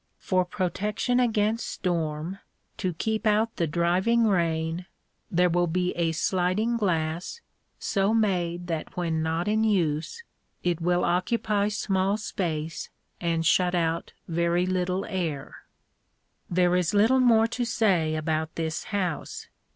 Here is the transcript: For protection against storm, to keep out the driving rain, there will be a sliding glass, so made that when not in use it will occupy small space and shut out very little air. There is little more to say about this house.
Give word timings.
For 0.17 0.45
protection 0.45 1.19
against 1.19 1.67
storm, 1.69 2.39
to 2.77 2.95
keep 2.95 3.27
out 3.27 3.57
the 3.57 3.67
driving 3.67 4.23
rain, 4.25 4.87
there 5.29 5.47
will 5.47 5.67
be 5.67 5.91
a 5.91 6.11
sliding 6.11 6.75
glass, 6.75 7.41
so 7.77 8.11
made 8.11 8.65
that 8.65 8.97
when 8.97 9.21
not 9.21 9.47
in 9.47 9.63
use 9.63 10.23
it 10.63 10.81
will 10.81 11.05
occupy 11.05 11.67
small 11.67 12.17
space 12.17 12.89
and 13.19 13.45
shut 13.45 13.75
out 13.75 14.13
very 14.27 14.65
little 14.65 15.05
air. 15.05 15.57
There 16.49 16.75
is 16.75 16.95
little 16.95 17.19
more 17.19 17.45
to 17.49 17.63
say 17.63 18.15
about 18.15 18.55
this 18.55 18.85
house. 18.85 19.49